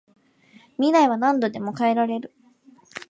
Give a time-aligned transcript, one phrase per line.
[0.79, 2.33] 未来は何度でも変えられる